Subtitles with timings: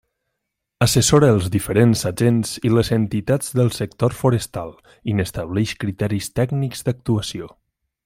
[0.85, 4.75] Assessora els diferents agents i les entitats del sector forestal
[5.13, 7.57] i n'estableix criteris tècnics d'actuació.